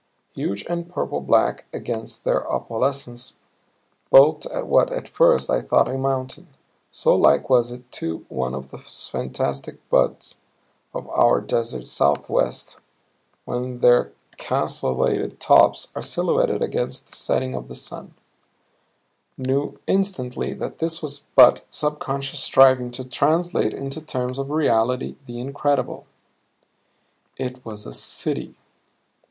Huge 0.33 0.65
and 0.67 0.91
purple 0.91 1.21
black 1.21 1.67
against 1.71 2.23
their 2.23 2.41
opalescence 2.51 3.37
bulked 4.09 4.47
what 4.51 4.91
at 4.91 5.07
first 5.07 5.47
I 5.47 5.61
thought 5.61 5.87
a 5.87 5.95
mountain, 5.95 6.47
so 6.89 7.15
like 7.15 7.51
was 7.51 7.71
it 7.71 7.91
to 8.01 8.25
one 8.27 8.55
of 8.55 8.71
those 8.71 9.07
fantastic 9.09 9.75
buttes 9.91 10.37
of 10.95 11.07
our 11.09 11.39
desert 11.39 11.87
Southwest 11.87 12.79
when 13.45 13.79
their 13.81 14.11
castellated 14.37 15.39
tops 15.39 15.89
are 15.93 16.01
silhouetted 16.01 16.63
against 16.63 17.07
the 17.09 17.15
setting 17.15 17.53
sun; 17.75 18.15
knew 19.37 19.77
instantly 19.85 20.51
that 20.55 20.79
this 20.79 21.03
was 21.03 21.27
but 21.35 21.63
subconscious 21.69 22.39
striving 22.39 22.89
to 22.89 23.03
translate 23.03 23.75
into 23.75 24.01
terms 24.01 24.39
of 24.39 24.49
reality 24.49 25.15
the 25.27 25.37
incredible. 25.39 26.07
It 27.37 27.63
was 27.63 27.85
a 27.85 27.93
City! 27.93 28.55